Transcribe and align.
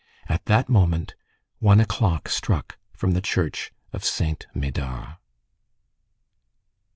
At 0.27 0.45
that 0.45 0.67
moment, 0.67 1.13
one 1.59 1.79
o'clock 1.79 2.27
struck 2.27 2.79
from 2.91 3.11
the 3.13 3.21
church 3.21 3.71
of 3.93 4.03
Saint 4.03 4.47
Médard. 4.55 5.17